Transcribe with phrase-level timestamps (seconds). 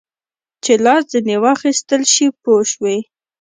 [0.63, 2.97] چې لاس ځینې واخیستل شي پوه شوې!.